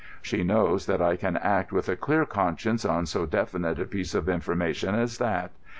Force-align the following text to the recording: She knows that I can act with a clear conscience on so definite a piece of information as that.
She 0.23 0.43
knows 0.43 0.87
that 0.87 0.99
I 0.99 1.15
can 1.15 1.37
act 1.37 1.71
with 1.71 1.87
a 1.87 1.95
clear 1.95 2.25
conscience 2.25 2.85
on 2.85 3.05
so 3.05 3.27
definite 3.27 3.77
a 3.77 3.85
piece 3.85 4.15
of 4.15 4.27
information 4.29 4.95
as 4.95 5.19
that. 5.19 5.51